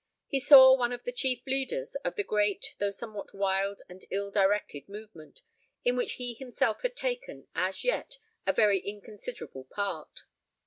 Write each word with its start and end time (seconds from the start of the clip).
He 0.25 0.39
saw 0.39 0.75
one 0.75 0.91
of 0.91 1.03
the 1.03 1.11
chief 1.11 1.45
leaders 1.45 1.93
of 2.03 2.15
the 2.15 2.23
great, 2.23 2.75
though 2.79 2.89
somewhat 2.89 3.35
wild 3.35 3.83
and 3.87 4.03
ill 4.09 4.31
directed 4.31 4.89
movement, 4.89 5.43
in 5.85 5.95
which 5.95 6.13
he 6.13 6.33
himself 6.33 6.81
had 6.81 6.95
taken, 6.95 7.47
as 7.53 7.83
yet, 7.83 8.17
a 8.47 8.51
very 8.51 8.79
inconsiderable 8.79 9.65
part. 9.65 10.21